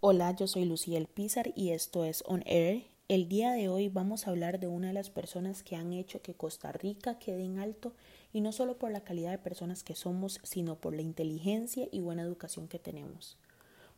[0.00, 2.84] Hola, yo soy Lucía El Pizar y esto es On Air.
[3.08, 6.20] El día de hoy vamos a hablar de una de las personas que han hecho
[6.20, 7.94] que Costa Rica quede en alto
[8.30, 12.02] y no solo por la calidad de personas que somos, sino por la inteligencia y
[12.02, 13.38] buena educación que tenemos.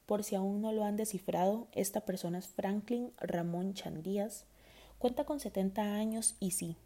[0.07, 4.45] Por si aún no lo han descifrado, esta persona es Franklin Ramón Chandías.
[5.01, 6.77] Cuenta con 70 años y sí,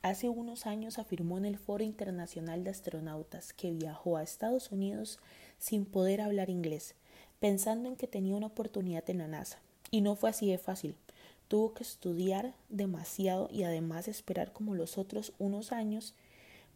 [0.00, 5.18] hace unos años afirmó en el Foro Internacional de Astronautas que viajó a Estados Unidos
[5.58, 6.94] sin poder hablar inglés
[7.40, 9.58] pensando en que tenía una oportunidad en la NASA.
[9.90, 10.96] Y no fue así de fácil.
[11.48, 16.14] Tuvo que estudiar demasiado y además esperar como los otros unos años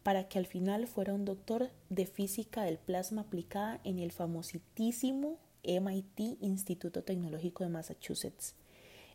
[0.03, 5.37] para que al final fuera un doctor de física del plasma aplicada en el famosísimo
[5.63, 8.55] MIT Instituto Tecnológico de Massachusetts.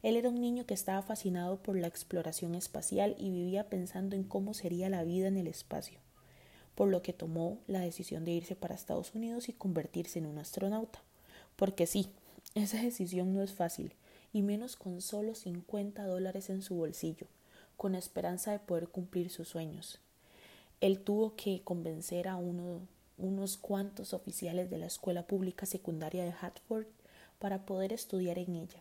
[0.02, 4.24] Él era un niño que estaba fascinado por la exploración espacial y vivía pensando en
[4.24, 5.98] cómo sería la vida en el espacio,
[6.74, 10.38] por lo que tomó la decisión de irse para Estados Unidos y convertirse en un
[10.38, 11.02] astronauta.
[11.58, 12.06] Porque sí,
[12.54, 13.92] esa decisión no es fácil,
[14.32, 17.26] y menos con solo 50 dólares en su bolsillo,
[17.76, 19.98] con esperanza de poder cumplir sus sueños.
[20.80, 26.32] Él tuvo que convencer a uno, unos cuantos oficiales de la escuela pública secundaria de
[26.40, 26.86] Hartford
[27.40, 28.80] para poder estudiar en ella.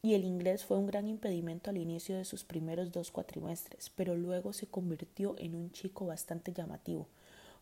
[0.00, 4.16] Y el inglés fue un gran impedimento al inicio de sus primeros dos cuatrimestres, pero
[4.16, 7.06] luego se convirtió en un chico bastante llamativo,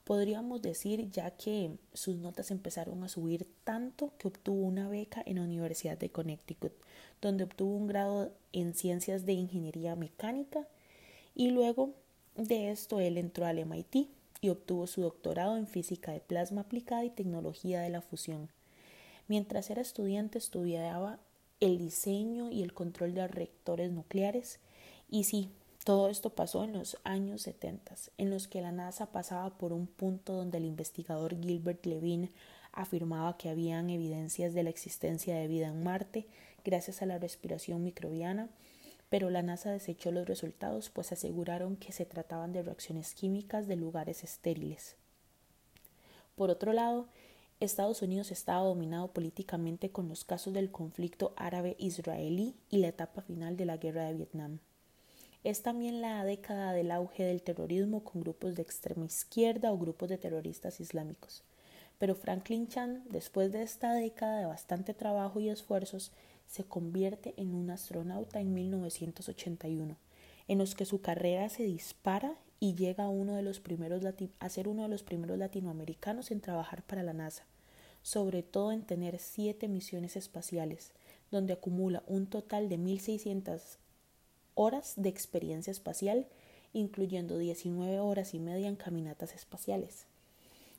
[0.04, 5.36] podríamos decir ya que sus notas empezaron a subir tanto que obtuvo una beca en
[5.36, 6.72] la Universidad de Connecticut,
[7.20, 10.66] donde obtuvo un grado en ciencias de ingeniería mecánica
[11.34, 11.94] y luego
[12.36, 14.08] de esto él entró al MIT
[14.40, 18.48] y obtuvo su doctorado en física de plasma aplicada y tecnología de la fusión.
[19.28, 21.20] Mientras era estudiante estudiaba
[21.60, 24.58] el diseño y el control de reactores nucleares
[25.08, 25.50] y sí,
[25.84, 29.86] todo esto pasó en los años 70, en los que la NASA pasaba por un
[29.86, 32.30] punto donde el investigador Gilbert Levine
[32.70, 36.26] afirmaba que habían evidencias de la existencia de vida en Marte
[36.64, 38.48] gracias a la respiración microbiana,
[39.08, 43.76] pero la NASA desechó los resultados pues aseguraron que se trataban de reacciones químicas de
[43.76, 44.96] lugares estériles.
[46.36, 47.08] Por otro lado,
[47.60, 53.56] Estados Unidos estaba dominado políticamente con los casos del conflicto árabe-israelí y la etapa final
[53.56, 54.60] de la guerra de Vietnam.
[55.44, 60.08] Es también la década del auge del terrorismo con grupos de extrema izquierda o grupos
[60.08, 61.42] de terroristas islámicos.
[61.98, 66.12] Pero Franklin Chan, después de esta década de bastante trabajo y esfuerzos,
[66.46, 69.96] se convierte en un astronauta en 1981,
[70.46, 74.02] en los que su carrera se dispara y llega a, uno de los primeros
[74.38, 77.44] a ser uno de los primeros latinoamericanos en trabajar para la NASA,
[78.02, 80.92] sobre todo en tener siete misiones espaciales,
[81.32, 83.78] donde acumula un total de 1.600
[84.54, 86.26] horas de experiencia espacial,
[86.72, 90.06] incluyendo 19 horas y media en caminatas espaciales.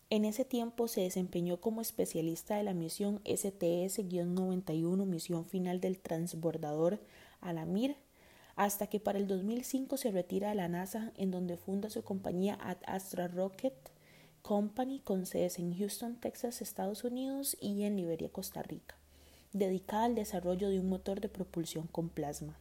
[0.10, 7.00] En ese tiempo se desempeñó como especialista de la misión STS-91, misión final del transbordador
[7.42, 7.96] Alamir,
[8.56, 12.58] hasta que para el 2005 se retira de la NASA, en donde funda su compañía
[12.62, 13.74] Ad Astra Rocket
[14.44, 18.96] Company con sedes en Houston, Texas, Estados Unidos y en Liberia, Costa Rica,
[19.54, 22.58] dedicada al desarrollo de un motor de propulsión con plasma.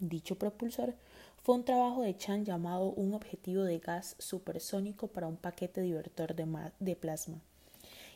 [0.00, 0.94] Dicho propulsor
[1.42, 6.34] fue un trabajo de Chan llamado un objetivo de gas supersónico para un paquete divertor
[6.34, 7.40] de, plasma.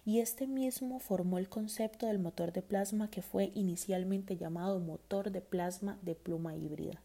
[0.04, 5.30] Y este mismo formó el concepto del motor de plasma que fue inicialmente llamado motor
[5.30, 7.00] de plasma de pluma híbrida.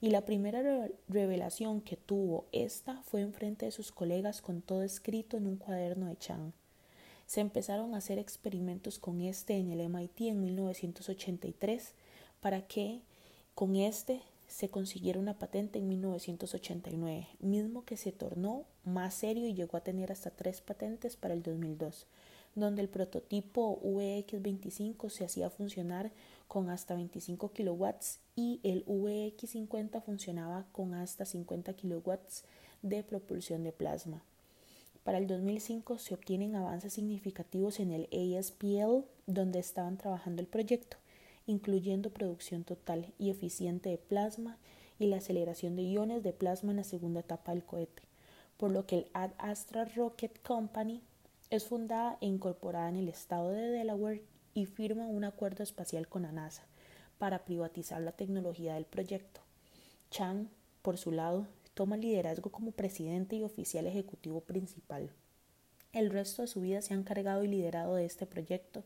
[0.00, 4.82] Y la primera revelación que tuvo esta fue en frente de sus colegas con todo
[4.82, 6.52] escrito en un cuaderno de Chan.
[7.26, 11.92] Se empezaron a hacer experimentos con este en el MIT en 1983
[12.40, 13.02] para que
[13.56, 19.54] con este se consiguiera una patente en 1989, mismo que se tornó más serio y
[19.54, 22.06] llegó a tener hasta tres patentes para el 2002,
[22.54, 26.12] donde el prototipo VX25 se hacía funcionar
[26.48, 32.44] con hasta 25 kilowatts y el VX50 funcionaba con hasta 50 kilowatts
[32.82, 34.22] de propulsión de plasma.
[35.02, 40.98] Para el 2005 se obtienen avances significativos en el ASPL, donde estaban trabajando el proyecto
[41.46, 44.58] incluyendo producción total y eficiente de plasma
[44.98, 48.02] y la aceleración de iones de plasma en la segunda etapa del cohete,
[48.56, 51.02] por lo que el Ad Astra Rocket Company
[51.50, 54.22] es fundada e incorporada en el estado de Delaware
[54.54, 56.64] y firma un acuerdo espacial con la NASA
[57.18, 59.40] para privatizar la tecnología del proyecto.
[60.10, 60.48] Chang,
[60.82, 65.10] por su lado, toma liderazgo como presidente y oficial ejecutivo principal.
[65.92, 68.82] El resto de su vida se ha encargado y liderado de este proyecto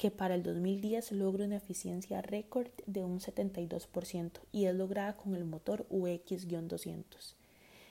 [0.00, 5.34] que para el 2010 logra una eficiencia récord de un 72% y es lograda con
[5.34, 7.34] el motor UX-200.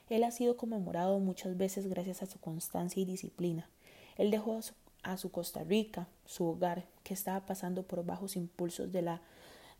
[0.10, 3.70] Él ha sido conmemorado muchas veces gracias a su constancia y disciplina.
[4.18, 4.60] Él dejó
[5.04, 9.22] a su Costa Rica, su hogar, que estaba pasando por bajos impulsos de, la,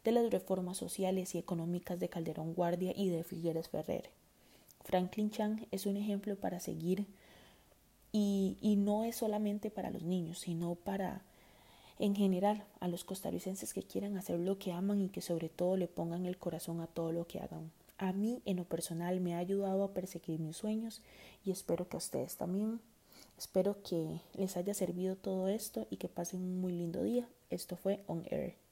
[0.04, 4.12] de las reformas sociales y económicas de Calderón Guardia y de Figueres Ferrer.
[4.84, 7.08] Franklin Chang es un ejemplo para seguir
[8.12, 11.24] y, y no es solamente para los niños, sino para
[12.00, 15.78] en general a los costarricenses que quieran hacer lo que aman y que sobre todo
[15.78, 17.72] le pongan el corazón a todo lo que hagan.
[17.98, 21.02] A mí en lo personal me ha ayudado a perseguir mis sueños
[21.44, 22.80] y espero que a ustedes también.
[23.38, 27.28] Espero que les haya servido todo esto y que pasen un muy lindo día.
[27.50, 28.69] Esto fue On Air.